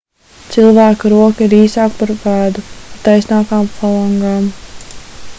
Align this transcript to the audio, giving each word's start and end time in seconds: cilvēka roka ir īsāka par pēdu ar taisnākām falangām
cilvēka 0.53 1.09
roka 1.11 1.43
ir 1.47 1.51
īsāka 1.57 1.93
par 1.99 2.13
pēdu 2.23 2.63
ar 2.69 2.97
taisnākām 3.09 3.69
falangām 3.75 4.49